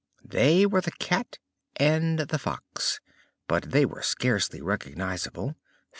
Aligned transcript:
They 0.25 0.65
were 0.65 0.81
the 0.81 0.89
Cat 0.97 1.37
and 1.75 2.17
the 2.21 2.39
Fox, 2.39 2.99
but 3.47 3.69
they 3.69 3.85
were 3.85 4.01
scarcely 4.01 4.59
recognizable. 4.59 5.55